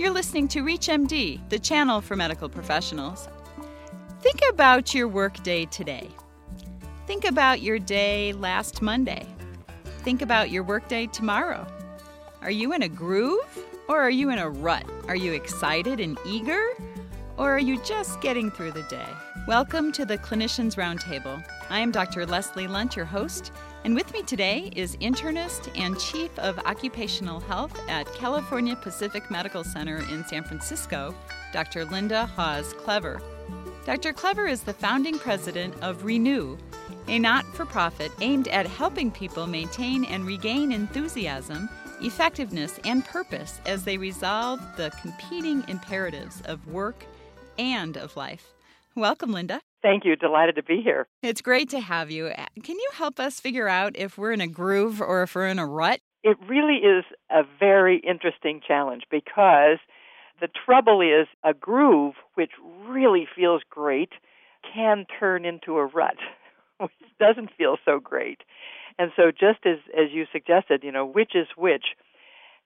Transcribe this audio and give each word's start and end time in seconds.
You're 0.00 0.08
listening 0.08 0.48
to 0.48 0.62
ReachMD, 0.62 1.50
the 1.50 1.58
channel 1.58 2.00
for 2.00 2.16
medical 2.16 2.48
professionals. 2.48 3.28
Think 4.22 4.40
about 4.48 4.94
your 4.94 5.06
workday 5.06 5.66
today. 5.66 6.08
Think 7.06 7.26
about 7.26 7.60
your 7.60 7.78
day 7.78 8.32
last 8.32 8.80
Monday. 8.80 9.26
Think 9.98 10.22
about 10.22 10.48
your 10.48 10.62
workday 10.62 11.06
tomorrow. 11.06 11.66
Are 12.40 12.50
you 12.50 12.72
in 12.72 12.82
a 12.82 12.88
groove 12.88 13.66
or 13.90 14.00
are 14.00 14.08
you 14.08 14.30
in 14.30 14.38
a 14.38 14.48
rut? 14.48 14.86
Are 15.06 15.16
you 15.16 15.34
excited 15.34 16.00
and 16.00 16.18
eager 16.24 16.70
or 17.36 17.52
are 17.52 17.58
you 17.58 17.78
just 17.84 18.22
getting 18.22 18.50
through 18.50 18.72
the 18.72 18.84
day? 18.84 19.08
Welcome 19.46 19.90
to 19.92 20.04
the 20.04 20.18
Clinicians 20.18 20.76
Roundtable. 20.76 21.42
I 21.70 21.80
am 21.80 21.90
Dr. 21.90 22.26
Leslie 22.26 22.66
Lundt, 22.66 22.94
your 22.94 23.06
host, 23.06 23.52
and 23.84 23.94
with 23.94 24.12
me 24.12 24.22
today 24.22 24.70
is 24.76 24.96
internist 24.96 25.70
and 25.78 25.98
chief 25.98 26.38
of 26.38 26.58
occupational 26.60 27.40
health 27.40 27.72
at 27.88 28.06
California 28.14 28.76
Pacific 28.76 29.30
Medical 29.30 29.64
Center 29.64 30.04
in 30.12 30.24
San 30.26 30.44
Francisco, 30.44 31.14
Dr. 31.54 31.86
Linda 31.86 32.26
Hawes 32.26 32.74
Clever. 32.74 33.22
Dr. 33.86 34.12
Clever 34.12 34.46
is 34.46 34.62
the 34.62 34.74
founding 34.74 35.18
president 35.18 35.74
of 35.82 36.04
Renew, 36.04 36.58
a 37.08 37.18
not 37.18 37.46
for 37.46 37.64
profit 37.64 38.12
aimed 38.20 38.46
at 38.48 38.66
helping 38.66 39.10
people 39.10 39.46
maintain 39.46 40.04
and 40.04 40.26
regain 40.26 40.70
enthusiasm, 40.70 41.68
effectiveness, 42.02 42.78
and 42.84 43.06
purpose 43.06 43.58
as 43.64 43.84
they 43.84 43.96
resolve 43.96 44.60
the 44.76 44.90
competing 45.00 45.64
imperatives 45.66 46.42
of 46.42 46.68
work 46.68 47.04
and 47.58 47.96
of 47.96 48.14
life. 48.16 48.52
Welcome, 48.96 49.32
Linda. 49.32 49.60
Thank 49.82 50.04
you. 50.04 50.16
Delighted 50.16 50.56
to 50.56 50.62
be 50.62 50.80
here. 50.82 51.06
It's 51.22 51.40
great 51.40 51.70
to 51.70 51.80
have 51.80 52.10
you. 52.10 52.30
Can 52.62 52.76
you 52.76 52.88
help 52.94 53.18
us 53.18 53.40
figure 53.40 53.68
out 53.68 53.96
if 53.96 54.18
we're 54.18 54.32
in 54.32 54.40
a 54.40 54.48
groove 54.48 55.00
or 55.00 55.22
if 55.22 55.34
we're 55.34 55.48
in 55.48 55.58
a 55.58 55.66
rut? 55.66 56.00
It 56.22 56.36
really 56.46 56.76
is 56.76 57.04
a 57.30 57.42
very 57.58 57.98
interesting 57.98 58.60
challenge 58.66 59.04
because 59.10 59.78
the 60.40 60.48
trouble 60.66 61.00
is 61.00 61.28
a 61.44 61.54
groove, 61.54 62.14
which 62.34 62.50
really 62.86 63.26
feels 63.34 63.62
great, 63.70 64.10
can 64.74 65.06
turn 65.18 65.44
into 65.44 65.78
a 65.78 65.86
rut, 65.86 66.16
which 66.78 66.90
doesn't 67.18 67.50
feel 67.56 67.76
so 67.84 68.00
great. 68.00 68.40
And 68.98 69.12
so, 69.16 69.30
just 69.30 69.64
as, 69.64 69.78
as 69.96 70.10
you 70.12 70.26
suggested, 70.30 70.82
you 70.82 70.92
know, 70.92 71.06
which 71.06 71.32
is 71.34 71.46
which, 71.56 71.84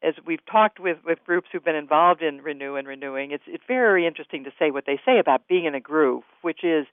as 0.06 0.14
we've 0.26 0.44
talked 0.50 0.78
with, 0.78 0.98
with 1.04 1.18
groups 1.24 1.48
who've 1.50 1.64
been 1.64 1.74
involved 1.74 2.22
in 2.22 2.42
Renew 2.42 2.76
and 2.76 2.86
renewing, 2.86 3.30
it's 3.30 3.44
it's 3.46 3.64
very 3.66 4.06
interesting 4.06 4.44
to 4.44 4.50
say 4.58 4.70
what 4.70 4.84
they 4.86 5.00
say 5.04 5.18
about 5.18 5.48
being 5.48 5.64
in 5.64 5.74
a 5.74 5.80
groove, 5.80 6.24
which 6.42 6.62
is 6.62 6.86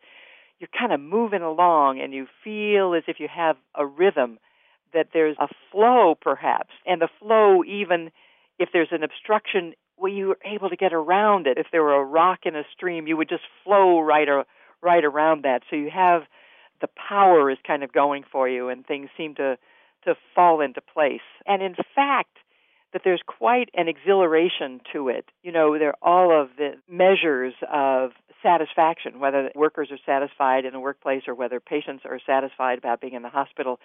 you're 0.59 0.69
kind 0.77 0.93
of 0.93 0.99
moving 0.99 1.41
along 1.41 1.99
and 1.99 2.13
you 2.13 2.27
feel 2.43 2.93
as 2.93 3.03
if 3.07 3.19
you 3.19 3.27
have 3.27 3.57
a 3.75 3.85
rhythm, 3.85 4.39
that 4.93 5.07
there's 5.13 5.35
a 5.39 5.47
flow 5.71 6.15
perhaps, 6.19 6.69
and 6.85 7.01
the 7.01 7.09
flow 7.19 7.63
even 7.63 8.11
if 8.59 8.69
there's 8.71 8.89
an 8.91 9.03
obstruction, 9.03 9.73
well, 9.97 10.11
you 10.11 10.27
were 10.27 10.39
able 10.45 10.69
to 10.69 10.75
get 10.75 10.93
around 10.93 11.47
it. 11.47 11.57
If 11.57 11.67
there 11.71 11.81
were 11.81 11.95
a 11.95 12.03
rock 12.03 12.39
in 12.45 12.55
a 12.55 12.63
stream, 12.71 13.07
you 13.07 13.17
would 13.17 13.29
just 13.29 13.43
flow 13.63 13.99
right 13.99 14.29
or, 14.29 14.45
right 14.81 15.03
around 15.03 15.43
that. 15.43 15.61
So 15.69 15.75
you 15.75 15.89
have 15.89 16.23
the 16.79 16.89
power 17.09 17.49
is 17.49 17.57
kind 17.65 17.83
of 17.83 17.91
going 17.91 18.23
for 18.31 18.47
you, 18.47 18.69
and 18.69 18.85
things 18.85 19.09
seem 19.17 19.35
to 19.35 19.57
to 20.05 20.15
fall 20.35 20.61
into 20.61 20.81
place. 20.81 21.21
And 21.45 21.61
in 21.61 21.75
fact, 21.95 22.37
that 22.93 23.01
there's 23.03 23.21
quite 23.25 23.69
an 23.73 23.87
exhilaration 23.87 24.81
to 24.93 25.09
it. 25.09 25.25
You 25.43 25.51
know, 25.51 25.77
there 25.77 25.89
are 25.89 25.97
all 26.01 26.41
of 26.41 26.49
the 26.57 26.73
measures 26.89 27.53
of 27.71 28.11
satisfaction, 28.43 29.19
whether 29.19 29.51
workers 29.55 29.89
are 29.91 29.99
satisfied 30.05 30.65
in 30.65 30.73
the 30.73 30.79
workplace 30.79 31.23
or 31.27 31.35
whether 31.35 31.59
patients 31.59 32.03
are 32.05 32.19
satisfied 32.25 32.77
about 32.77 33.01
being 33.01 33.13
in 33.13 33.21
the 33.21 33.29
hospital. 33.29 33.79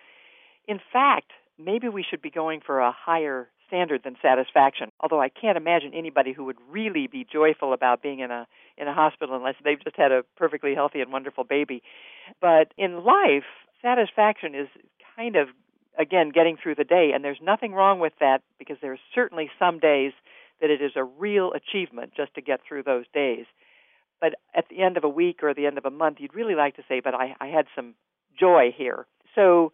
In 0.66 0.80
fact, 0.92 1.30
maybe 1.58 1.88
we 1.88 2.04
should 2.08 2.22
be 2.22 2.30
going 2.30 2.60
for 2.64 2.80
a 2.80 2.92
higher 2.92 3.48
standard 3.66 4.02
than 4.04 4.16
satisfaction. 4.22 4.90
Although 5.00 5.20
I 5.20 5.28
can't 5.28 5.56
imagine 5.56 5.92
anybody 5.94 6.32
who 6.32 6.44
would 6.44 6.58
really 6.70 7.06
be 7.06 7.26
joyful 7.30 7.72
about 7.72 8.02
being 8.02 8.20
in 8.20 8.30
a 8.30 8.46
in 8.78 8.88
a 8.88 8.94
hospital 8.94 9.34
unless 9.36 9.54
they've 9.64 9.82
just 9.82 9.96
had 9.96 10.12
a 10.12 10.22
perfectly 10.36 10.74
healthy 10.74 11.00
and 11.00 11.10
wonderful 11.12 11.44
baby. 11.44 11.82
But 12.40 12.72
in 12.76 13.04
life, 13.04 13.44
satisfaction 13.82 14.54
is 14.54 14.68
kind 15.16 15.36
of 15.36 15.48
again, 15.98 16.30
getting 16.30 16.56
through 16.60 16.74
the 16.76 16.84
day. 16.84 17.12
And 17.14 17.24
there's 17.24 17.40
nothing 17.42 17.72
wrong 17.72 18.00
with 18.00 18.12
that 18.20 18.42
because 18.58 18.76
there 18.80 18.92
are 18.92 18.98
certainly 19.14 19.50
some 19.58 19.78
days 19.78 20.12
that 20.60 20.70
it 20.70 20.80
is 20.80 20.92
a 20.96 21.04
real 21.04 21.52
achievement 21.52 22.12
just 22.16 22.34
to 22.34 22.40
get 22.40 22.60
through 22.66 22.82
those 22.82 23.04
days. 23.12 23.44
But 24.20 24.34
at 24.54 24.68
the 24.70 24.82
end 24.82 24.96
of 24.96 25.04
a 25.04 25.08
week 25.08 25.42
or 25.42 25.52
the 25.52 25.66
end 25.66 25.78
of 25.78 25.84
a 25.84 25.90
month, 25.90 26.18
you'd 26.20 26.34
really 26.34 26.54
like 26.54 26.76
to 26.76 26.82
say, 26.88 27.00
but 27.00 27.14
I, 27.14 27.34
I 27.40 27.48
had 27.48 27.66
some 27.74 27.94
joy 28.38 28.74
here. 28.76 29.06
So 29.34 29.72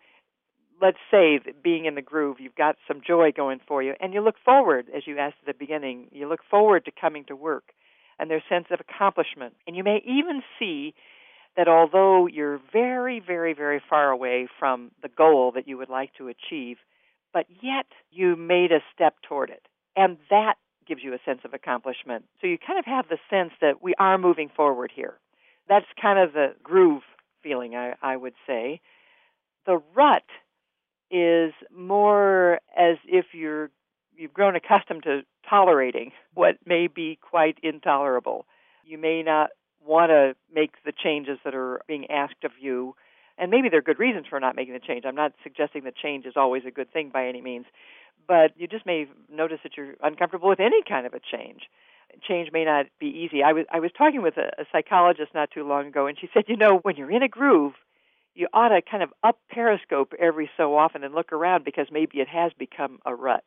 let's 0.81 0.99
say 1.11 1.38
being 1.62 1.84
in 1.84 1.94
the 1.94 2.03
groove, 2.03 2.38
you've 2.41 2.56
got 2.56 2.77
some 2.88 3.00
joy 3.06 3.31
going 3.34 3.61
for 3.66 3.82
you, 3.82 3.94
and 4.00 4.12
you 4.12 4.21
look 4.21 4.34
forward, 4.44 4.87
as 4.94 5.06
you 5.06 5.19
asked 5.19 5.37
at 5.47 5.47
the 5.47 5.59
beginning, 5.59 6.09
you 6.11 6.28
look 6.28 6.41
forward 6.50 6.84
to 6.87 6.91
coming 6.91 7.25
to 7.27 7.37
work 7.37 7.72
and 8.19 8.31
their 8.31 8.43
sense 8.49 8.66
of 8.71 8.81
accomplishment. 8.81 9.55
And 9.66 9.77
you 9.77 9.84
may 9.84 10.03
even 10.05 10.43
see 10.59 10.94
that 11.57 11.69
although 11.69 12.27
you're 12.27 12.61
very, 12.73 13.21
very, 13.21 13.53
very 13.55 13.81
far 13.89 14.11
away 14.11 14.49
from 14.59 14.91
the 15.03 15.09
goal 15.09 15.53
that 15.55 15.69
you 15.69 15.77
would 15.77 15.89
like 15.89 16.15
to 16.15 16.29
achieve, 16.29 16.79
but 17.33 17.47
yet 17.63 17.87
you 18.11 18.37
made 18.37 18.73
a 18.73 18.81
step 18.95 19.17
toward 19.23 19.51
it. 19.51 19.62
And 19.97 20.17
that 20.31 20.55
gives 20.87 21.03
you 21.03 21.15
a 21.15 21.19
sense 21.25 21.41
of 21.45 21.55
accomplishment. 21.55 22.25
So 22.41 22.47
you 22.47 22.59
kind 22.59 22.79
of 22.79 22.85
have 22.87 23.09
the 23.09 23.19
sense 23.31 23.53
that 23.61 23.83
we 23.83 23.95
are 23.99 24.19
moving 24.19 24.51
forward 24.55 24.91
here. 24.95 25.15
That's 25.69 25.87
kind 26.01 26.19
of 26.19 26.33
the 26.33 26.55
groove 26.62 27.03
feeling, 27.43 27.75
I, 27.77 27.95
I 28.03 28.17
would 28.17 28.35
say. 28.47 28.81
The 29.67 29.81
rut 29.95 30.25
is 31.11 31.53
more 31.75 32.61
as 32.77 32.97
if 33.07 33.27
you're 33.33 33.71
you've 34.17 34.33
grown 34.33 34.57
accustomed 34.57 35.05
to 35.05 35.23
tolerating 35.49 36.12
what 36.35 36.57
may 36.67 36.87
be 36.87 37.19
quite 37.21 37.59
intolerable. 37.62 38.47
You 38.85 38.99
may 38.99 39.23
not 39.23 39.51
want 39.87 40.10
to 40.10 40.34
make 40.54 40.72
the 40.84 40.93
changes 40.93 41.38
that 41.44 41.54
are 41.54 41.81
being 41.87 42.10
asked 42.10 42.44
of 42.44 42.53
you. 42.60 42.94
And 43.38 43.50
maybe 43.50 43.69
there 43.69 43.78
are 43.78 43.82
good 43.82 43.98
reasons 43.98 44.26
for 44.28 44.38
not 44.41 44.56
making 44.56 44.75
the 44.75 44.81
change. 44.81 45.04
I'm 45.06 45.15
not 45.15 45.32
suggesting 45.43 45.84
that 45.84 45.97
change 45.97 46.26
is 46.26 46.34
always 46.37 46.62
a 46.66 46.70
good 46.70 46.93
thing 46.93 47.10
by 47.12 47.26
any 47.26 47.41
means, 47.41 47.66
but 48.28 48.53
you 48.56 48.66
just 48.66 48.87
may 48.87 49.06
notice 49.31 49.59
that 49.62 49.76
you're 49.76 49.94
uncomfortable 50.03 50.48
with 50.48 50.60
any 50.60 50.82
kind 50.82 51.06
of 51.06 51.15
a 51.15 51.20
change. 51.20 51.62
Change 52.28 52.50
may 52.53 52.65
not 52.65 52.87
be 53.00 53.06
easy. 53.06 53.43
I 53.43 53.53
was 53.53 53.65
I 53.72 53.81
was 53.81 53.91
talking 53.97 54.20
with 54.20 54.37
a, 54.37 54.50
a 54.60 54.66
psychologist 54.70 55.32
not 55.34 55.50
too 55.50 55.66
long 55.66 55.87
ago, 55.87 56.06
and 56.06 56.19
she 56.19 56.28
said, 56.34 56.44
you 56.47 56.56
know, 56.56 56.78
when 56.82 56.97
you're 56.97 57.10
in 57.10 57.22
a 57.22 57.28
groove, 57.28 57.72
you 58.34 58.49
ought 58.53 58.69
to 58.69 58.82
kind 58.82 59.03
of 59.03 59.10
up 59.22 59.38
periscope 59.50 60.12
every 60.19 60.50
so 60.56 60.76
often 60.76 61.04
and 61.04 61.14
look 61.14 61.32
around 61.32 61.64
because 61.64 61.87
maybe 61.91 62.19
it 62.19 62.28
has 62.28 62.53
become 62.59 62.99
a 63.06 63.14
rut. 63.14 63.44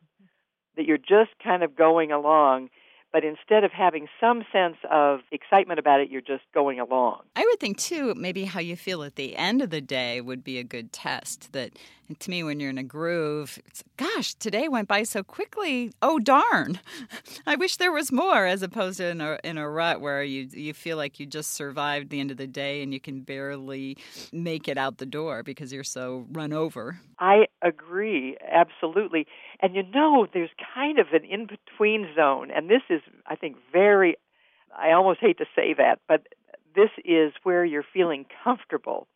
That 0.76 0.84
you're 0.84 0.98
just 0.98 1.30
kind 1.42 1.62
of 1.62 1.76
going 1.76 2.12
along 2.12 2.70
but 3.12 3.24
instead 3.24 3.64
of 3.64 3.72
having 3.72 4.08
some 4.20 4.44
sense 4.52 4.76
of 4.90 5.20
excitement 5.32 5.78
about 5.78 6.00
it, 6.00 6.10
you're 6.10 6.20
just 6.20 6.44
going 6.52 6.80
along. 6.80 7.22
I 7.34 7.44
would 7.44 7.60
think, 7.60 7.78
too, 7.78 8.14
maybe 8.14 8.44
how 8.44 8.60
you 8.60 8.76
feel 8.76 9.02
at 9.02 9.16
the 9.16 9.36
end 9.36 9.62
of 9.62 9.70
the 9.70 9.80
day 9.80 10.20
would 10.20 10.44
be 10.44 10.58
a 10.58 10.64
good 10.64 10.92
test. 10.92 11.52
That 11.52 11.72
to 12.20 12.30
me, 12.30 12.42
when 12.42 12.60
you're 12.60 12.70
in 12.70 12.78
a 12.78 12.84
groove, 12.84 13.58
it's 13.66 13.82
gosh, 13.96 14.34
today 14.34 14.68
went 14.68 14.86
by 14.86 15.02
so 15.02 15.22
quickly. 15.22 15.92
Oh, 16.02 16.18
darn. 16.18 16.80
I 17.46 17.56
wish 17.56 17.76
there 17.76 17.92
was 17.92 18.12
more, 18.12 18.46
as 18.46 18.62
opposed 18.62 18.98
to 18.98 19.06
in 19.08 19.20
a, 19.20 19.38
in 19.42 19.58
a 19.58 19.68
rut 19.68 20.00
where 20.00 20.22
you, 20.22 20.48
you 20.52 20.72
feel 20.72 20.96
like 20.96 21.18
you 21.18 21.26
just 21.26 21.54
survived 21.54 22.10
the 22.10 22.20
end 22.20 22.30
of 22.30 22.36
the 22.36 22.46
day 22.46 22.82
and 22.82 22.92
you 22.92 23.00
can 23.00 23.20
barely 23.22 23.96
make 24.32 24.68
it 24.68 24.78
out 24.78 24.98
the 24.98 25.06
door 25.06 25.42
because 25.42 25.72
you're 25.72 25.84
so 25.84 26.26
run 26.30 26.52
over. 26.52 27.00
I 27.18 27.46
agree, 27.62 28.36
absolutely. 28.50 29.26
And 29.60 29.74
you 29.74 29.82
know, 29.82 30.26
there's 30.32 30.50
kind 30.74 30.98
of 30.98 31.08
an 31.12 31.24
in 31.24 31.46
between 31.46 32.08
zone, 32.14 32.50
and 32.50 32.68
this 32.68 32.82
is, 32.90 33.00
I 33.26 33.36
think, 33.36 33.56
very, 33.72 34.16
I 34.76 34.92
almost 34.92 35.20
hate 35.20 35.38
to 35.38 35.46
say 35.54 35.74
that, 35.78 36.00
but 36.08 36.26
this 36.74 36.90
is 37.04 37.32
where 37.42 37.64
you're 37.64 37.84
feeling 37.94 38.26
comfortable. 38.44 39.06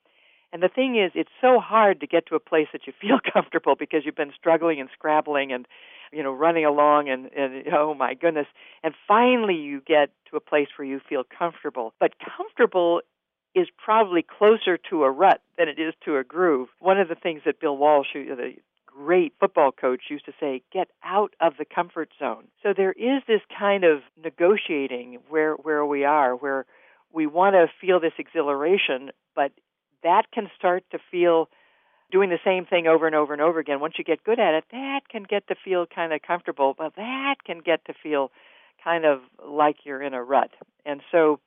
And 0.52 0.62
the 0.62 0.68
thing 0.68 0.96
is, 0.96 1.12
it's 1.14 1.30
so 1.40 1.60
hard 1.60 2.00
to 2.00 2.06
get 2.06 2.26
to 2.26 2.34
a 2.34 2.40
place 2.40 2.66
that 2.72 2.86
you 2.86 2.92
feel 3.00 3.18
comfortable 3.32 3.76
because 3.76 4.02
you've 4.04 4.16
been 4.16 4.32
struggling 4.36 4.80
and 4.80 4.88
scrabbling 4.92 5.52
and, 5.52 5.66
you 6.12 6.22
know, 6.22 6.32
running 6.32 6.64
along 6.64 7.08
and, 7.08 7.30
and 7.36 7.68
oh 7.72 7.94
my 7.94 8.14
goodness. 8.14 8.46
And 8.82 8.94
finally 9.06 9.54
you 9.54 9.80
get 9.80 10.10
to 10.30 10.36
a 10.36 10.40
place 10.40 10.68
where 10.76 10.88
you 10.88 11.00
feel 11.08 11.22
comfortable. 11.38 11.94
But 12.00 12.14
comfortable 12.18 13.02
is 13.54 13.68
probably 13.82 14.22
closer 14.22 14.78
to 14.90 15.04
a 15.04 15.10
rut 15.10 15.40
than 15.58 15.68
it 15.68 15.78
is 15.78 15.94
to 16.04 16.16
a 16.16 16.24
groove. 16.24 16.68
One 16.80 16.98
of 16.98 17.08
the 17.08 17.14
things 17.14 17.42
that 17.46 17.60
Bill 17.60 17.76
Walsh, 17.76 18.08
the 18.14 18.54
great 19.04 19.32
football 19.40 19.72
coach 19.72 20.02
used 20.10 20.26
to 20.26 20.32
say, 20.38 20.62
get 20.72 20.88
out 21.02 21.32
of 21.40 21.54
the 21.58 21.64
comfort 21.64 22.10
zone. 22.18 22.44
So 22.62 22.74
there 22.76 22.92
is 22.92 23.22
this 23.26 23.40
kind 23.58 23.84
of 23.84 24.00
negotiating 24.22 25.18
where, 25.28 25.54
where 25.54 25.86
we 25.86 26.04
are, 26.04 26.36
where 26.36 26.66
we 27.12 27.26
want 27.26 27.54
to 27.54 27.66
feel 27.80 27.98
this 27.98 28.12
exhilaration, 28.18 29.10
but 29.34 29.52
that 30.02 30.24
can 30.32 30.50
start 30.56 30.84
to 30.92 30.98
feel 31.10 31.48
doing 32.12 32.28
the 32.28 32.38
same 32.44 32.66
thing 32.66 32.86
over 32.86 33.06
and 33.06 33.14
over 33.14 33.32
and 33.32 33.40
over 33.40 33.58
again. 33.58 33.80
Once 33.80 33.94
you 33.96 34.04
get 34.04 34.22
good 34.22 34.38
at 34.38 34.54
it, 34.54 34.64
that 34.70 35.00
can 35.10 35.22
get 35.22 35.46
to 35.48 35.54
feel 35.64 35.86
kind 35.86 36.12
of 36.12 36.20
comfortable, 36.20 36.74
but 36.76 36.94
that 36.96 37.36
can 37.44 37.60
get 37.60 37.84
to 37.86 37.94
feel 38.02 38.30
kind 38.84 39.04
of 39.04 39.20
like 39.46 39.76
you're 39.84 40.02
in 40.02 40.12
a 40.12 40.22
rut. 40.22 40.50
And 40.84 41.00
so 41.10 41.40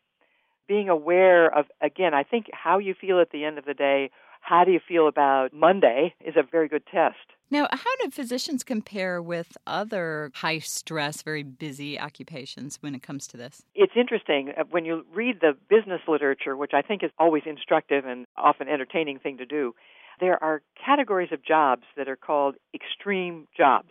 being 0.68 0.90
aware 0.90 1.48
of, 1.48 1.66
again, 1.82 2.14
I 2.14 2.24
think 2.24 2.48
how 2.52 2.78
you 2.80 2.94
feel 3.00 3.20
at 3.20 3.32
the 3.32 3.46
end 3.46 3.58
of 3.58 3.66
the 3.66 3.74
day, 3.74 4.10
how 4.42 4.64
do 4.66 4.72
you 4.72 4.80
feel 4.86 5.08
about 5.08 5.54
Monday 5.54 6.14
is 6.26 6.36
a 6.36 6.44
very 6.44 6.68
good 6.68 6.84
test. 6.86 7.16
Now, 7.50 7.68
how 7.72 7.96
do 8.02 8.10
physicians 8.10 8.64
compare 8.64 9.22
with 9.22 9.56
other 9.68 10.32
high 10.36 10.60
stress, 10.60 11.22
very 11.22 11.44
busy 11.44 12.00
occupations 12.00 12.78
when 12.82 12.96
it 12.96 13.04
comes 13.04 13.28
to 13.28 13.38
this? 13.38 13.64
It's 13.76 13.94
interesting. 13.96 14.52
Uh, 14.58 14.64
when 14.70 14.86
you 14.86 15.06
read 15.14 15.40
the 15.40 15.56
business 15.70 16.02
literature, 16.08 16.58
which 16.58 16.72
I 16.74 16.82
think 16.82 17.04
is 17.04 17.12
always 17.20 17.44
instructive 17.46 18.06
and 18.06 18.26
often 18.36 18.68
entertaining 18.68 19.20
thing 19.20 19.38
to 19.38 19.46
do, 19.46 19.76
there 20.20 20.44
are 20.44 20.62
categories 20.84 21.30
of 21.32 21.46
jobs 21.46 21.84
that 21.96 22.10
are 22.10 22.16
called 22.16 22.56
extreme 22.74 23.48
jobs. 23.56 23.90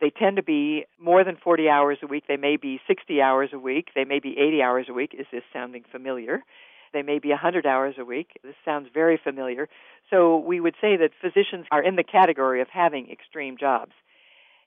They 0.00 0.10
tend 0.10 0.36
to 0.36 0.42
be 0.42 0.84
more 1.00 1.24
than 1.24 1.36
40 1.36 1.68
hours 1.68 1.98
a 2.02 2.06
week. 2.06 2.24
They 2.28 2.36
may 2.36 2.56
be 2.56 2.80
60 2.86 3.20
hours 3.20 3.50
a 3.52 3.58
week. 3.58 3.88
They 3.94 4.04
may 4.04 4.20
be 4.20 4.36
80 4.38 4.62
hours 4.62 4.86
a 4.88 4.92
week. 4.92 5.14
Is 5.18 5.26
this 5.32 5.42
sounding 5.52 5.84
familiar? 5.90 6.44
They 6.92 7.02
may 7.02 7.18
be 7.18 7.30
100 7.30 7.66
hours 7.66 7.96
a 7.98 8.04
week. 8.04 8.38
This 8.42 8.54
sounds 8.64 8.88
very 8.94 9.20
familiar. 9.22 9.68
So 10.10 10.38
we 10.38 10.60
would 10.60 10.74
say 10.80 10.96
that 10.96 11.10
physicians 11.20 11.66
are 11.70 11.82
in 11.82 11.96
the 11.96 12.04
category 12.04 12.62
of 12.62 12.68
having 12.72 13.10
extreme 13.10 13.56
jobs. 13.58 13.92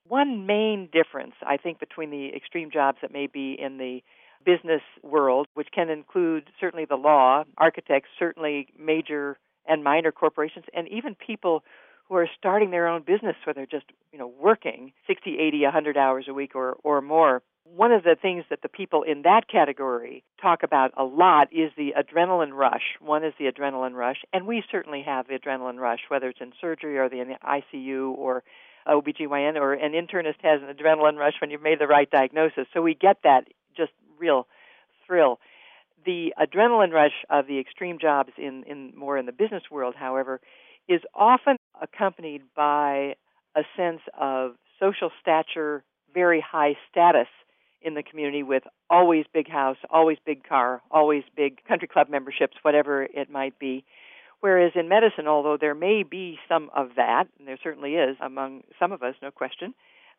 One 0.07 0.45
main 0.45 0.89
difference, 0.91 1.33
I 1.45 1.57
think, 1.57 1.79
between 1.79 2.11
the 2.11 2.31
extreme 2.35 2.69
jobs 2.71 2.97
that 3.01 3.13
may 3.13 3.27
be 3.27 3.57
in 3.59 3.77
the 3.77 4.01
business 4.45 4.81
world, 5.03 5.47
which 5.53 5.69
can 5.73 5.89
include 5.89 6.49
certainly 6.59 6.85
the 6.85 6.95
law, 6.95 7.43
architects, 7.57 8.09
certainly 8.17 8.67
major 8.77 9.37
and 9.67 9.83
minor 9.83 10.11
corporations, 10.11 10.65
and 10.73 10.87
even 10.87 11.15
people 11.15 11.63
who 12.11 12.17
are 12.17 12.27
starting 12.37 12.71
their 12.71 12.89
own 12.89 13.03
business 13.03 13.37
where 13.45 13.53
they're 13.53 13.65
just, 13.65 13.85
you 14.11 14.19
know, 14.19 14.27
working 14.27 14.91
60, 15.07 15.39
80, 15.39 15.63
100 15.63 15.95
hours 15.95 16.25
a 16.27 16.33
week 16.33 16.55
or, 16.55 16.73
or 16.83 17.01
more. 17.01 17.41
One 17.63 17.93
of 17.93 18.03
the 18.03 18.17
things 18.21 18.43
that 18.49 18.61
the 18.61 18.67
people 18.67 19.03
in 19.03 19.21
that 19.21 19.47
category 19.49 20.25
talk 20.41 20.63
about 20.63 20.91
a 20.97 21.05
lot 21.05 21.47
is 21.53 21.71
the 21.77 21.93
adrenaline 21.97 22.51
rush. 22.51 22.81
One 22.99 23.23
is 23.23 23.33
the 23.39 23.45
adrenaline 23.45 23.93
rush, 23.93 24.17
and 24.33 24.45
we 24.45 24.61
certainly 24.69 25.03
have 25.05 25.27
the 25.27 25.39
adrenaline 25.39 25.77
rush, 25.77 26.01
whether 26.09 26.27
it's 26.27 26.41
in 26.41 26.51
surgery 26.59 26.97
or 26.97 27.07
the, 27.07 27.21
in 27.21 27.29
the 27.29 27.37
ICU 27.45 28.09
or 28.17 28.43
OBGYN 28.85 29.55
or 29.55 29.71
an 29.71 29.93
internist 29.93 30.41
has 30.43 30.59
an 30.61 30.75
adrenaline 30.75 31.15
rush 31.15 31.35
when 31.39 31.49
you've 31.49 31.63
made 31.63 31.79
the 31.79 31.87
right 31.87 32.11
diagnosis. 32.11 32.67
So 32.73 32.81
we 32.81 32.93
get 32.93 33.19
that 33.23 33.45
just 33.77 33.93
real 34.19 34.47
thrill. 35.07 35.39
The 36.05 36.33
adrenaline 36.37 36.91
rush 36.91 37.23
of 37.29 37.47
the 37.47 37.57
extreme 37.57 37.99
jobs 38.01 38.31
in, 38.37 38.65
in 38.67 38.91
more 38.97 39.17
in 39.17 39.27
the 39.27 39.31
business 39.31 39.63
world, 39.71 39.95
however, 39.97 40.41
is 40.87 41.01
often 41.13 41.57
accompanied 41.81 42.41
by 42.55 43.15
a 43.55 43.61
sense 43.75 44.01
of 44.19 44.55
social 44.79 45.11
stature, 45.21 45.83
very 46.13 46.41
high 46.41 46.75
status 46.89 47.27
in 47.81 47.93
the 47.95 48.03
community 48.03 48.43
with 48.43 48.63
always 48.89 49.25
big 49.33 49.49
house, 49.49 49.77
always 49.89 50.17
big 50.25 50.47
car, 50.47 50.81
always 50.91 51.23
big 51.35 51.63
country 51.65 51.87
club 51.87 52.07
memberships, 52.09 52.57
whatever 52.61 53.03
it 53.03 53.29
might 53.29 53.57
be. 53.59 53.83
Whereas 54.39 54.71
in 54.75 54.89
medicine, 54.89 55.27
although 55.27 55.57
there 55.59 55.75
may 55.75 56.03
be 56.03 56.39
some 56.47 56.69
of 56.75 56.89
that, 56.95 57.25
and 57.37 57.47
there 57.47 57.59
certainly 57.63 57.93
is 57.93 58.17
among 58.21 58.63
some 58.79 58.91
of 58.91 59.03
us, 59.03 59.15
no 59.21 59.31
question, 59.31 59.73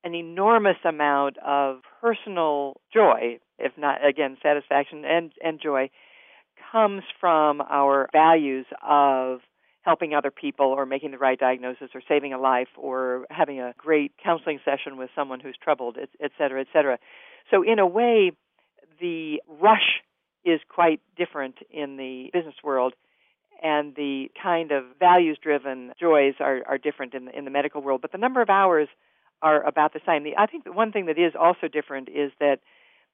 an 0.04 0.14
enormous 0.14 0.76
amount 0.84 1.36
of 1.38 1.80
personal 2.00 2.80
joy, 2.92 3.38
if 3.58 3.72
not 3.76 4.04
again 4.06 4.36
satisfaction 4.42 5.04
and, 5.04 5.32
and 5.42 5.60
joy, 5.60 5.90
comes 6.72 7.02
from 7.20 7.60
our 7.60 8.08
values 8.12 8.66
of 8.82 9.40
helping 9.82 10.14
other 10.14 10.30
people 10.30 10.66
or 10.66 10.86
making 10.86 11.10
the 11.10 11.18
right 11.18 11.38
diagnosis 11.38 11.90
or 11.94 12.00
saving 12.08 12.32
a 12.32 12.38
life 12.38 12.68
or 12.76 13.26
having 13.30 13.60
a 13.60 13.74
great 13.76 14.12
counseling 14.22 14.60
session 14.64 14.96
with 14.96 15.10
someone 15.14 15.40
who's 15.40 15.56
troubled, 15.62 15.96
et, 16.00 16.08
et 16.20 16.30
cetera, 16.38 16.60
et 16.60 16.68
cetera. 16.72 16.98
So, 17.50 17.62
in 17.62 17.78
a 17.78 17.86
way, 17.86 18.32
the 19.00 19.42
rush 19.60 20.00
is 20.44 20.60
quite 20.68 21.00
different 21.16 21.56
in 21.70 21.96
the 21.96 22.30
business 22.32 22.54
world, 22.62 22.94
and 23.62 23.94
the 23.94 24.30
kind 24.40 24.72
of 24.72 24.84
values 24.98 25.38
driven 25.42 25.92
joys 26.00 26.34
are, 26.40 26.62
are 26.66 26.78
different 26.78 27.14
in 27.14 27.26
the, 27.26 27.36
in 27.36 27.44
the 27.44 27.50
medical 27.50 27.82
world. 27.82 28.00
But 28.00 28.12
the 28.12 28.18
number 28.18 28.40
of 28.40 28.50
hours 28.50 28.88
are 29.40 29.64
about 29.66 29.92
the 29.92 30.00
same. 30.06 30.22
The, 30.22 30.36
I 30.38 30.46
think 30.46 30.64
the 30.64 30.72
one 30.72 30.92
thing 30.92 31.06
that 31.06 31.18
is 31.18 31.32
also 31.38 31.66
different 31.68 32.08
is 32.08 32.30
that 32.38 32.58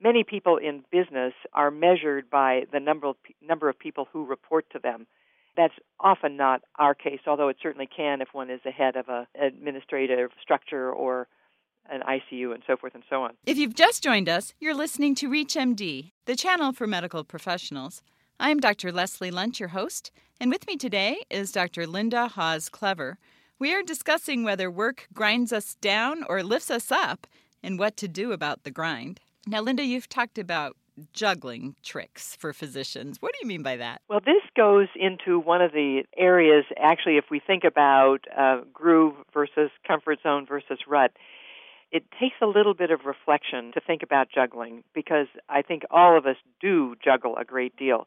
many 0.01 0.25
people 0.25 0.59
in 0.59 0.85
business 0.91 1.33
are 1.53 1.71
measured 1.71 2.31
by 2.31 2.65
the 2.73 2.81
number 2.81 3.09
of, 3.09 3.17
number 3.43 3.69
of 3.69 3.79
people 3.79 4.07
who 4.13 4.25
report 4.25 4.67
to 4.73 4.79
them. 4.79 5.07
That's 5.59 5.75
often 5.99 6.37
not 6.37 6.63
our 6.79 6.95
case, 6.95 7.19
although 7.27 7.49
it 7.49 7.57
certainly 7.61 7.89
can 7.89 8.23
if 8.23 8.29
one 8.31 8.49
is 8.49 8.61
the 8.65 8.71
head 8.71 8.95
of 8.95 9.07
an 9.09 9.27
administrative 9.45 10.31
structure 10.41 10.93
or 10.93 11.27
an 11.91 12.01
ICU 12.03 12.55
and 12.55 12.63
so 12.65 12.77
forth 12.77 12.95
and 12.95 13.03
so 13.11 13.25
on. 13.25 13.33
If 13.45 13.59
you've 13.59 13.75
just 13.75 14.01
joined 14.01 14.29
us, 14.29 14.55
you're 14.61 14.73
listening 14.73 15.17
to 15.17 15.29
ReachMD, 15.29 16.13
the 16.27 16.37
channel 16.37 16.73
for 16.73 16.87
medical 16.87 17.25
professionals. 17.25 18.03
I'm 18.39 18.61
Dr. 18.61 18.93
Leslie 18.93 19.33
Lundt, 19.33 19.59
your 19.59 19.71
host, 19.71 20.13
and 20.39 20.49
with 20.49 20.65
me 20.69 20.77
today 20.77 21.25
is 21.29 21.51
Dr. 21.51 21.89
Linda 21.89 22.29
Hawes 22.29 22.69
Clever. 22.69 23.19
We 23.59 23.75
are 23.75 23.83
discussing 23.83 24.45
whether 24.45 24.71
work 24.71 25.09
grinds 25.13 25.53
us 25.53 25.75
down 25.81 26.23
or 26.29 26.45
lifts 26.45 26.71
us 26.71 26.93
up 26.93 27.27
and 27.65 27.81
what 27.81 27.97
to 27.97 28.07
do 28.07 28.31
about 28.31 28.63
the 28.63 28.71
grind. 28.71 29.19
Now, 29.45 29.63
Linda, 29.63 29.85
you've 29.85 30.09
talked 30.09 30.39
about 30.39 30.77
juggling 31.13 31.77
tricks 31.83 32.37
for 32.37 32.53
physicians. 32.53 33.21
What 33.21 33.33
do 33.33 33.39
you 33.43 33.49
mean 33.49 33.63
by 33.63 33.77
that? 33.77 34.03
Well, 34.09 34.21
this 34.21 34.43
goes 34.57 34.89
into 34.97 35.39
one 35.39 35.63
of 35.63 35.73
the 35.73 36.05
areas, 36.17 36.65
actually, 36.81 37.17
if 37.17 37.27
we 37.31 37.41
think 37.41 37.65
about 37.65 38.19
uh, 38.37 38.63
groove 38.73 39.15
versus 39.33 39.71
comfort 39.87 40.19
zone 40.23 40.47
versus 40.47 40.79
rut 40.87 41.13
it 41.91 42.05
takes 42.21 42.37
a 42.43 42.47
little 42.47 42.75
bit 42.75 42.91
of 42.91 43.01
reflection 43.07 43.73
to 43.73 43.81
think 43.81 44.03
about 44.03 44.29
juggling 44.33 44.85
because 44.95 45.27
I 45.49 45.63
think 45.63 45.85
all 45.91 46.17
of 46.19 46.27
us 46.27 46.37
do 46.61 46.95
juggle 47.03 47.37
a 47.37 47.45
great 47.45 47.77
deal. 47.77 48.07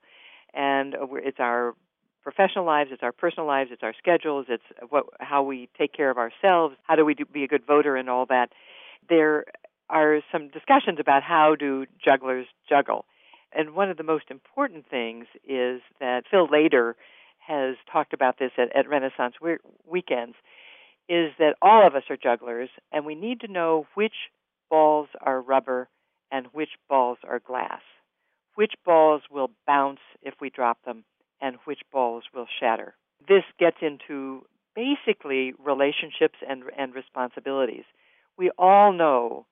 And 0.53 0.95
it's 1.13 1.39
our 1.39 1.73
professional 2.21 2.65
lives, 2.65 2.91
it's 2.93 3.01
our 3.01 3.11
personal 3.11 3.47
lives, 3.47 3.71
it's 3.71 3.81
our 3.81 3.93
schedules, 3.97 4.45
it's 4.49 4.63
what, 4.89 5.05
how 5.19 5.41
we 5.41 5.69
take 5.77 5.93
care 5.93 6.11
of 6.11 6.17
ourselves, 6.17 6.75
how 6.83 6.95
do 6.95 7.03
we 7.03 7.15
do, 7.15 7.25
be 7.25 7.43
a 7.43 7.47
good 7.47 7.65
voter, 7.65 7.95
and 7.95 8.09
all 8.09 8.27
that. 8.27 8.49
There 9.09 9.45
are 9.91 10.21
some 10.31 10.49
discussions 10.49 10.99
about 10.99 11.21
how 11.21 11.55
do 11.55 11.85
jugglers 12.03 12.47
juggle. 12.67 13.05
And 13.53 13.75
one 13.75 13.89
of 13.89 13.97
the 13.97 14.03
most 14.03 14.25
important 14.31 14.85
things 14.89 15.25
is 15.43 15.81
that 15.99 16.23
Phil 16.31 16.47
Lader 16.49 16.95
has 17.39 17.75
talked 17.91 18.13
about 18.13 18.39
this 18.39 18.51
at, 18.57 18.75
at 18.75 18.87
Renaissance 18.87 19.35
weekends 19.85 20.35
is 21.09 21.31
that 21.39 21.55
all 21.61 21.85
of 21.85 21.95
us 21.95 22.03
are 22.09 22.15
jugglers, 22.15 22.69
and 22.91 23.05
we 23.05 23.15
need 23.15 23.41
to 23.41 23.51
know 23.51 23.85
which 23.95 24.13
balls 24.69 25.09
are 25.19 25.41
rubber 25.41 25.89
and 26.31 26.47
which 26.53 26.69
balls 26.87 27.17
are 27.27 27.39
glass. 27.39 27.81
Which 28.55 28.73
balls 28.85 29.23
will 29.29 29.49
bounce 29.67 29.99
if 30.21 30.35
we 30.39 30.49
drop 30.49 30.77
them, 30.85 31.03
and 31.41 31.57
which 31.65 31.81
balls 31.91 32.23
will 32.33 32.47
shatter. 32.59 32.95
This 33.27 33.43
gets 33.59 33.77
into 33.81 34.45
basically 34.75 35.53
relationships 35.59 36.37
and, 36.47 36.63
and 36.77 36.95
responsibilities. 36.95 37.83
We 38.37 38.51
all 38.57 38.93
know 38.93 39.45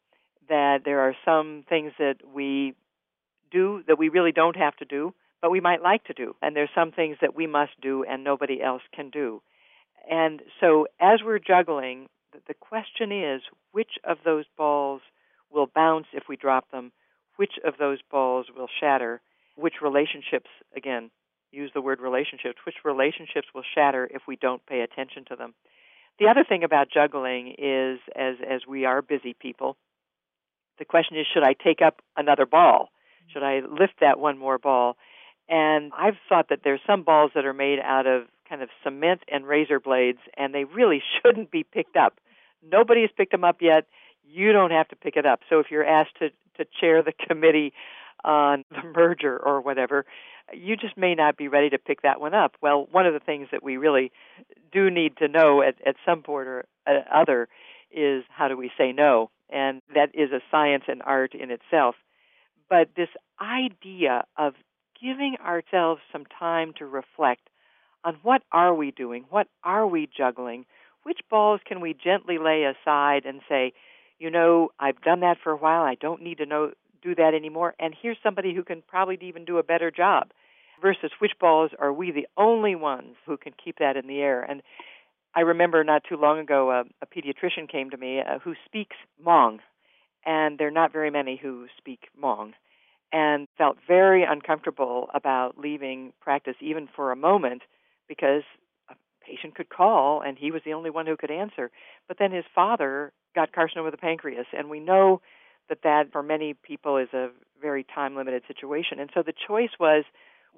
that 0.49 0.79
there 0.85 1.01
are 1.01 1.15
some 1.25 1.63
things 1.69 1.93
that 1.99 2.17
we 2.33 2.73
do 3.51 3.83
that 3.87 3.97
we 3.97 4.09
really 4.09 4.31
don't 4.31 4.55
have 4.55 4.75
to 4.77 4.85
do, 4.85 5.13
but 5.41 5.51
we 5.51 5.59
might 5.59 5.81
like 5.81 6.03
to 6.05 6.13
do. 6.13 6.35
And 6.41 6.55
there's 6.55 6.69
some 6.75 6.91
things 6.91 7.17
that 7.21 7.35
we 7.35 7.47
must 7.47 7.71
do 7.81 8.03
and 8.03 8.23
nobody 8.23 8.61
else 8.61 8.81
can 8.93 9.09
do. 9.09 9.41
And 10.09 10.41
so 10.59 10.87
as 10.99 11.19
we're 11.23 11.39
juggling, 11.39 12.07
the 12.47 12.53
question 12.53 13.11
is 13.11 13.41
which 13.71 13.91
of 14.03 14.17
those 14.23 14.45
balls 14.57 15.01
will 15.51 15.67
bounce 15.73 16.07
if 16.13 16.23
we 16.29 16.35
drop 16.35 16.69
them, 16.71 16.91
which 17.37 17.53
of 17.65 17.75
those 17.79 17.99
balls 18.11 18.47
will 18.55 18.67
shatter, 18.79 19.21
which 19.55 19.75
relationships, 19.81 20.49
again, 20.75 21.09
use 21.51 21.71
the 21.73 21.81
word 21.81 21.99
relationships, 21.99 22.59
which 22.65 22.75
relationships 22.85 23.47
will 23.53 23.63
shatter 23.75 24.07
if 24.13 24.23
we 24.27 24.35
don't 24.35 24.65
pay 24.65 24.81
attention 24.81 25.25
to 25.25 25.35
them. 25.35 25.53
The 26.19 26.27
other 26.27 26.43
thing 26.43 26.63
about 26.63 26.91
juggling 26.93 27.55
is 27.57 27.99
as 28.15 28.35
as 28.47 28.67
we 28.67 28.85
are 28.85 29.01
busy 29.01 29.33
people, 29.33 29.77
the 30.79 30.85
question 30.85 31.17
is 31.17 31.27
should 31.31 31.43
I 31.43 31.53
take 31.53 31.81
up 31.81 32.01
another 32.17 32.45
ball? 32.45 32.89
Mm-hmm. 32.89 33.33
Should 33.33 33.43
I 33.43 33.59
lift 33.59 33.99
that 34.01 34.19
one 34.19 34.37
more 34.37 34.57
ball? 34.57 34.97
And 35.47 35.91
I've 35.97 36.17
thought 36.27 36.49
that 36.49 36.59
there's 36.63 36.81
some 36.85 37.03
balls 37.03 37.31
that 37.35 37.45
are 37.45 37.53
made 37.53 37.79
out 37.79 38.05
of 38.05 38.23
kind 38.47 38.61
of 38.61 38.69
cement 38.83 39.21
and 39.27 39.45
razor 39.45 39.79
blades, 39.79 40.19
and 40.37 40.53
they 40.53 40.63
really 40.63 41.01
shouldn't 41.21 41.51
be 41.51 41.63
picked 41.63 41.95
up. 41.95 42.19
Nobody 42.63 43.01
has 43.01 43.09
picked 43.15 43.31
them 43.31 43.43
up 43.43 43.57
yet. 43.61 43.85
You 44.23 44.51
don't 44.51 44.71
have 44.71 44.87
to 44.89 44.95
pick 44.95 45.15
it 45.15 45.25
up. 45.25 45.41
So 45.49 45.59
if 45.59 45.67
you're 45.71 45.85
asked 45.85 46.17
to, 46.19 46.29
to 46.57 46.69
chair 46.79 47.01
the 47.01 47.13
committee 47.27 47.73
on 48.23 48.65
the 48.69 48.83
merger 48.83 49.37
or 49.37 49.61
whatever, 49.61 50.05
you 50.53 50.75
just 50.75 50.97
may 50.97 51.15
not 51.15 51.37
be 51.37 51.47
ready 51.47 51.69
to 51.69 51.77
pick 51.77 52.01
that 52.01 52.19
one 52.19 52.33
up. 52.33 52.55
Well, 52.61 52.87
one 52.91 53.05
of 53.05 53.13
the 53.13 53.19
things 53.19 53.47
that 53.51 53.63
we 53.63 53.77
really 53.77 54.11
do 54.71 54.89
need 54.89 55.17
to 55.17 55.27
know 55.27 55.61
at, 55.61 55.75
at 55.85 55.95
some 56.05 56.21
point 56.21 56.47
or 56.47 56.65
uh, 56.85 56.99
other 57.11 57.47
is 57.91 58.23
how 58.29 58.47
do 58.47 58.57
we 58.57 58.71
say 58.77 58.91
no? 58.91 59.29
And 59.51 59.81
that 59.95 60.09
is 60.13 60.31
a 60.31 60.41
science 60.51 60.83
and 60.87 61.01
art 61.03 61.33
in 61.33 61.51
itself. 61.51 61.95
But 62.69 62.89
this 62.95 63.09
idea 63.41 64.25
of 64.37 64.53
giving 65.01 65.37
ourselves 65.43 66.01
some 66.11 66.25
time 66.25 66.73
to 66.77 66.85
reflect 66.85 67.49
on 68.03 68.17
what 68.21 68.43
are 68.51 68.73
we 68.73 68.91
doing? 68.91 69.25
What 69.29 69.47
are 69.63 69.87
we 69.87 70.07
juggling? 70.15 70.65
Which 71.03 71.19
balls 71.29 71.61
can 71.65 71.81
we 71.81 71.93
gently 71.93 72.37
lay 72.37 72.63
aside 72.63 73.25
and 73.25 73.41
say, 73.49 73.73
you 74.19 74.29
know, 74.29 74.69
I've 74.79 75.01
done 75.01 75.21
that 75.21 75.37
for 75.43 75.51
a 75.51 75.57
while. 75.57 75.83
I 75.83 75.95
don't 75.95 76.21
need 76.21 76.37
to 76.39 76.45
know 76.45 76.71
do 77.01 77.15
that 77.15 77.33
anymore. 77.33 77.75
And 77.79 77.95
here's 77.99 78.17
somebody 78.21 78.53
who 78.53 78.63
can 78.63 78.83
probably 78.85 79.17
even 79.21 79.45
do 79.45 79.57
a 79.57 79.63
better 79.63 79.89
job. 79.89 80.31
versus 80.81 81.11
which 81.19 81.33
balls 81.39 81.71
are 81.79 81.93
we 81.93 82.11
the 82.11 82.27
only 82.37 82.75
ones 82.75 83.15
who 83.25 83.37
can 83.37 83.53
keep 83.63 83.77
that 83.79 83.97
in 83.97 84.07
the 84.07 84.19
air? 84.19 84.41
And 84.41 84.61
I 85.39 85.43
remember 85.43 85.85
not 85.85 86.03
too 86.03 86.17
long 86.17 86.37
ago 86.37 86.69
a, 86.69 86.83
a 87.01 87.05
pediatrician 87.05 87.69
came 87.71 87.91
to 87.91 87.97
me 87.97 88.19
uh, 88.19 88.39
who 88.39 88.55
speaks 88.65 88.97
Hmong, 89.23 89.59
and 90.25 90.57
there 90.57 90.67
are 90.67 90.71
not 90.71 90.91
very 90.91 91.09
many 91.09 91.39
who 91.41 91.67
speak 91.77 92.09
Hmong, 92.21 92.51
and 93.13 93.47
felt 93.57 93.77
very 93.87 94.25
uncomfortable 94.25 95.07
about 95.13 95.57
leaving 95.57 96.11
practice 96.19 96.55
even 96.59 96.89
for 96.93 97.13
a 97.13 97.15
moment 97.15 97.61
because 98.09 98.43
a 98.89 98.95
patient 99.25 99.55
could 99.55 99.69
call 99.69 100.21
and 100.21 100.37
he 100.37 100.51
was 100.51 100.61
the 100.65 100.73
only 100.73 100.89
one 100.89 101.05
who 101.05 101.15
could 101.15 101.31
answer. 101.31 101.71
But 102.09 102.17
then 102.19 102.33
his 102.33 102.43
father 102.53 103.13
got 103.33 103.53
carcinoma 103.53 103.85
of 103.85 103.91
the 103.91 103.97
pancreas, 103.97 104.47
and 104.51 104.69
we 104.69 104.81
know 104.81 105.21
that 105.69 105.83
that 105.83 106.11
for 106.11 106.21
many 106.21 106.53
people 106.53 106.97
is 106.97 107.13
a 107.13 107.29
very 107.61 107.85
time 107.85 108.17
limited 108.17 108.43
situation. 108.45 108.99
And 108.99 109.09
so 109.13 109.23
the 109.23 109.33
choice 109.47 109.71
was 109.79 110.03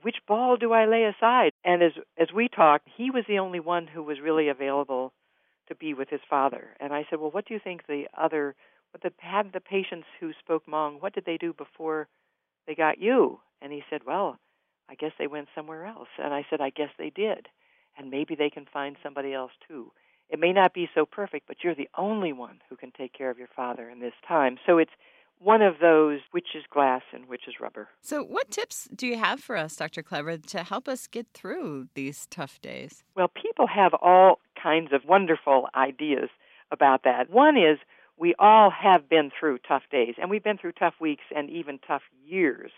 which 0.02 0.18
ball 0.28 0.58
do 0.58 0.74
I 0.74 0.86
lay 0.86 1.04
aside? 1.06 1.52
And 1.64 1.82
as 1.84 1.94
as 2.18 2.32
we 2.34 2.48
talked, 2.48 2.88
he 2.96 3.12
was 3.12 3.26
the 3.28 3.40
only 3.40 3.60
one 3.60 3.88
who 3.88 4.04
was 4.04 4.20
really 4.20 4.50
available 4.50 5.14
to 5.68 5.76
be 5.76 5.94
with 5.94 6.10
his 6.10 6.22
father. 6.30 6.76
And 6.80 6.94
I 6.94 7.06
said, 7.10 7.20
"Well, 7.20 7.32
what 7.32 7.46
do 7.46 7.54
you 7.54 7.60
think 7.60 7.86
the 7.86 8.08
other 8.18 8.56
what 8.92 9.02
the 9.02 9.14
had 9.20 9.54
the 9.54 9.62
patients 9.62 10.08
who 10.20 10.34
spoke 10.34 10.66
Hmong, 10.66 11.02
what 11.02 11.14
did 11.14 11.26
they 11.26 11.38
do 11.38 11.54
before 11.54 12.08
they 12.68 12.76
got 12.76 13.00
you?" 13.00 13.40
And 13.62 13.72
he 13.72 13.84
said, 13.90 14.04
"Well, 14.06 14.38
I 14.90 14.96
guess 14.96 15.14
they 15.18 15.28
went 15.28 15.50
somewhere 15.56 15.86
else." 15.86 16.10
And 16.18 16.34
I 16.34 16.46
said, 16.50 16.62
"I 16.62 16.72
guess 16.72 16.92
they 16.98 17.10
did." 17.10 17.48
And 17.98 18.10
maybe 18.10 18.36
they 18.36 18.50
can 18.50 18.66
find 18.66 18.98
somebody 19.04 19.34
else 19.34 19.52
too. 19.68 19.92
It 20.30 20.40
may 20.40 20.54
not 20.54 20.74
be 20.74 20.90
so 20.96 21.06
perfect, 21.06 21.46
but 21.48 21.64
you're 21.64 21.76
the 21.76 21.90
only 21.98 22.32
one 22.32 22.62
who 22.70 22.78
can 22.78 22.92
take 22.92 23.12
care 23.12 23.30
of 23.30 23.38
your 23.38 23.50
father 23.50 23.90
in 23.90 24.00
this 24.00 24.14
time. 24.26 24.58
So 24.66 24.78
it's 24.78 24.94
one 25.42 25.62
of 25.62 25.76
those 25.82 26.20
which 26.32 26.50
is 26.56 26.64
glass 26.72 27.02
and 27.12 27.28
which 27.28 27.48
is 27.48 27.56
rubber. 27.60 27.90
So, 28.02 28.24
what 28.24 28.52
tips 28.52 28.88
do 28.96 29.08
you 29.08 29.18
have 29.18 29.40
for 29.40 29.58
us, 29.58 29.76
Dr. 29.76 30.04
Clever, 30.04 30.38
to 30.38 30.64
help 30.64 30.88
us 30.88 31.08
get 31.08 31.28
through 31.34 31.88
these 31.96 32.28
tough 32.30 32.62
days? 32.62 33.04
Well, 33.16 33.28
people 33.30 33.68
have 33.68 33.94
all 33.96 34.40
kinds 34.62 34.94
of 34.94 35.02
wonderful 35.06 35.68
ideas 35.76 36.30
about 36.72 37.04
that. 37.04 37.30
One 37.30 37.58
is 37.58 37.80
we 38.18 38.36
all 38.38 38.70
have 38.70 39.10
been 39.10 39.32
through 39.38 39.60
tough 39.68 39.84
days, 39.92 40.16
and 40.22 40.30
we've 40.30 40.44
been 40.44 40.58
through 40.58 40.74
tough 40.74 40.94
weeks 41.02 41.24
and 41.36 41.50
even 41.50 41.80
tough 41.80 42.04
years. 42.24 42.72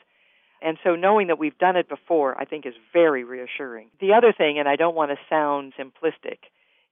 And 0.61 0.77
so 0.83 0.95
knowing 0.95 1.27
that 1.27 1.37
we've 1.37 1.57
done 1.57 1.75
it 1.75 1.89
before, 1.89 2.39
I 2.39 2.45
think 2.45 2.65
is 2.65 2.73
very 2.93 3.25
reassuring. 3.25 3.89
The 3.99 4.13
other 4.13 4.31
thing, 4.31 4.57
and 4.57 4.69
I 4.69 4.77
don't 4.77 4.95
want 4.95 5.11
to 5.11 5.17
sound 5.29 5.73
simplistic, 5.77 6.37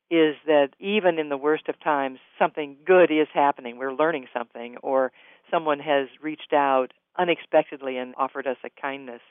is 0.09 0.35
that 0.45 0.71
even 0.79 1.17
in 1.17 1.29
the 1.29 1.37
worst 1.37 1.69
of 1.69 1.79
times, 1.79 2.19
something 2.37 2.75
good 2.85 3.09
is 3.09 3.29
happening. 3.33 3.77
We're 3.77 3.93
learning 3.93 4.27
something, 4.33 4.75
or 4.83 5.13
someone 5.51 5.79
has 5.79 6.07
reached 6.21 6.53
out 6.53 6.93
unexpectedly 7.17 7.97
and 7.97 8.15
offered 8.17 8.47
us 8.47 8.57
a 8.63 8.69
kindness. 8.81 9.21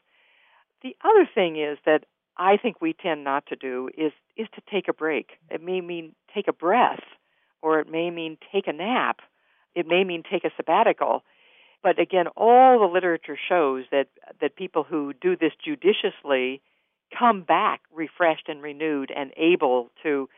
The 0.83 0.97
other 1.05 1.29
thing 1.35 1.57
is 1.57 1.79
that 1.87 2.05
I 2.37 2.57
think 2.57 2.81
we 2.81 2.93
tend 2.93 3.25
not 3.25 3.47
to 3.47 3.57
do 3.57 3.91
is 3.97 4.13
is 4.37 4.49
to 4.55 4.63
take 4.71 4.89
a 4.89 4.93
break. 4.93 5.31
It 5.51 5.63
may 5.63 5.81
mean 5.81 6.15
take 6.35 6.49
a 6.49 6.53
breath, 6.53 7.03
or 7.61 7.81
it 7.81 7.91
may 7.91 8.11
mean 8.11 8.39
take 8.53 8.67
a 8.67 8.73
nap. 8.73 9.21
It 9.75 9.87
may 9.87 10.05
mean 10.05 10.23
take 10.23 10.45
a 10.45 10.51
sabbatical. 10.57 11.23
But 11.83 11.99
again, 11.99 12.27
all 12.37 12.79
the 12.79 12.93
literature 12.93 13.39
shows 13.49 13.85
that 13.91 14.09
that 14.41 14.57
people 14.57 14.85
who 14.85 15.13
do 15.13 15.37
this 15.37 15.53
judiciously 15.63 16.63
come 17.17 17.43
back 17.43 17.83
refreshed 17.93 18.49
and 18.49 18.63
renewed 18.63 19.11
and 19.15 19.33
able 19.37 19.91
to 20.03 20.29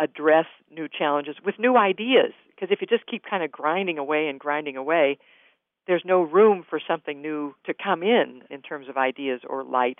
address 0.00 0.46
new 0.70 0.88
challenges 0.88 1.36
with 1.44 1.58
new 1.58 1.76
ideas. 1.76 2.32
Because 2.54 2.68
if 2.70 2.80
you 2.80 2.86
just 2.86 3.06
keep 3.06 3.24
kind 3.28 3.42
of 3.42 3.50
grinding 3.50 3.98
away 3.98 4.28
and 4.28 4.38
grinding 4.38 4.76
away, 4.76 5.18
there's 5.86 6.02
no 6.04 6.22
room 6.22 6.64
for 6.68 6.80
something 6.86 7.20
new 7.22 7.54
to 7.64 7.74
come 7.74 8.02
in 8.02 8.42
in 8.50 8.62
terms 8.62 8.88
of 8.88 8.96
ideas 8.96 9.40
or 9.48 9.64
light. 9.64 9.98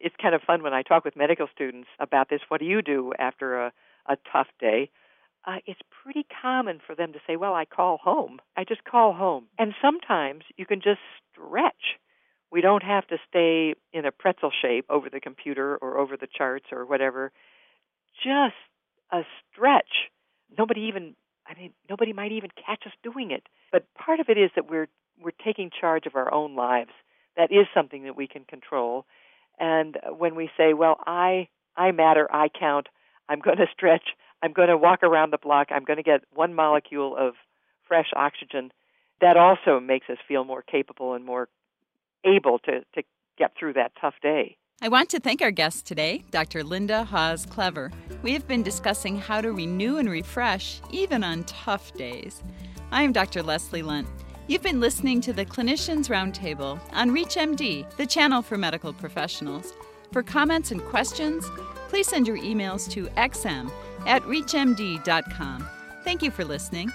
It's 0.00 0.14
kind 0.20 0.34
of 0.34 0.42
fun 0.42 0.62
when 0.62 0.72
I 0.72 0.82
talk 0.82 1.04
with 1.04 1.16
medical 1.16 1.46
students 1.52 1.88
about 2.00 2.30
this. 2.30 2.40
What 2.48 2.60
do 2.60 2.66
you 2.66 2.82
do 2.82 3.12
after 3.18 3.66
a, 3.66 3.72
a 4.06 4.16
tough 4.32 4.46
day? 4.58 4.90
Uh, 5.44 5.56
it's 5.66 5.80
pretty 6.02 6.26
common 6.42 6.80
for 6.84 6.94
them 6.94 7.12
to 7.12 7.18
say, 7.26 7.36
Well, 7.36 7.54
I 7.54 7.64
call 7.64 7.98
home. 7.98 8.38
I 8.56 8.64
just 8.64 8.84
call 8.84 9.12
home. 9.12 9.46
And 9.58 9.74
sometimes 9.82 10.44
you 10.56 10.66
can 10.66 10.80
just 10.80 11.00
stretch. 11.32 11.98
We 12.50 12.60
don't 12.60 12.82
have 12.82 13.06
to 13.08 13.18
stay 13.28 13.74
in 13.92 14.06
a 14.06 14.12
pretzel 14.12 14.50
shape 14.62 14.86
over 14.88 15.10
the 15.10 15.20
computer 15.20 15.76
or 15.76 15.98
over 15.98 16.16
the 16.16 16.26
charts 16.26 16.66
or 16.72 16.86
whatever. 16.86 17.30
Just 18.24 18.54
a 19.12 19.22
stretch. 19.52 20.10
Nobody 20.56 20.82
even 20.82 21.14
I 21.46 21.58
mean 21.58 21.72
nobody 21.88 22.12
might 22.12 22.32
even 22.32 22.50
catch 22.50 22.82
us 22.86 22.92
doing 23.02 23.30
it. 23.30 23.44
But 23.72 23.86
part 23.94 24.20
of 24.20 24.28
it 24.28 24.38
is 24.38 24.50
that 24.54 24.70
we're 24.70 24.88
we're 25.20 25.32
taking 25.44 25.70
charge 25.70 26.06
of 26.06 26.14
our 26.14 26.32
own 26.32 26.54
lives. 26.54 26.90
That 27.36 27.52
is 27.52 27.66
something 27.74 28.04
that 28.04 28.16
we 28.16 28.26
can 28.26 28.44
control. 28.44 29.06
And 29.58 29.96
when 30.16 30.34
we 30.34 30.50
say, 30.56 30.74
"Well, 30.74 30.98
I 31.06 31.48
I 31.76 31.92
matter, 31.92 32.28
I 32.30 32.48
count. 32.48 32.88
I'm 33.28 33.40
going 33.40 33.56
to 33.64 33.66
stretch. 33.72 34.10
I'm 34.42 34.52
going 34.52 34.68
to 34.68 34.76
walk 34.76 35.02
around 35.02 35.32
the 35.32 35.38
block. 35.38 35.68
I'm 35.70 35.84
going 35.84 35.96
to 35.96 36.02
get 36.02 36.22
one 36.32 36.54
molecule 36.54 37.16
of 37.16 37.34
fresh 37.86 38.10
oxygen." 38.14 38.72
That 39.20 39.36
also 39.36 39.80
makes 39.80 40.08
us 40.08 40.18
feel 40.28 40.44
more 40.44 40.62
capable 40.62 41.14
and 41.14 41.24
more 41.24 41.48
able 42.24 42.58
to 42.60 42.84
to 42.94 43.02
get 43.36 43.52
through 43.58 43.74
that 43.74 43.92
tough 44.00 44.14
day. 44.22 44.56
I 44.80 44.88
want 44.88 45.10
to 45.10 45.18
thank 45.18 45.42
our 45.42 45.50
guest 45.50 45.86
today, 45.86 46.22
Dr. 46.30 46.62
Linda 46.62 47.02
Hawes 47.02 47.44
Clever. 47.44 47.90
We 48.22 48.32
have 48.34 48.46
been 48.46 48.62
discussing 48.62 49.18
how 49.18 49.40
to 49.40 49.50
renew 49.50 49.96
and 49.96 50.08
refresh 50.08 50.80
even 50.92 51.24
on 51.24 51.42
tough 51.44 51.92
days. 51.94 52.44
I 52.92 53.02
am 53.02 53.12
Dr. 53.12 53.42
Leslie 53.42 53.82
Lundt. 53.82 54.06
You've 54.46 54.62
been 54.62 54.78
listening 54.78 55.20
to 55.22 55.32
the 55.32 55.44
Clinicians 55.44 56.08
Roundtable 56.08 56.78
on 56.92 57.10
ReachMD, 57.10 57.90
the 57.96 58.06
channel 58.06 58.40
for 58.40 58.56
medical 58.56 58.92
professionals. 58.92 59.72
For 60.12 60.22
comments 60.22 60.70
and 60.70 60.80
questions, 60.80 61.44
please 61.88 62.06
send 62.06 62.28
your 62.28 62.38
emails 62.38 62.88
to 62.92 63.08
xm 63.16 63.72
at 64.06 64.22
reachmd.com. 64.22 65.68
Thank 66.04 66.22
you 66.22 66.30
for 66.30 66.44
listening. 66.44 66.92